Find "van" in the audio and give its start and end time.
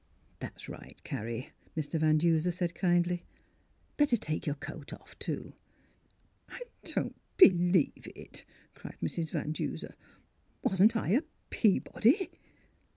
1.99-2.17, 9.31-9.51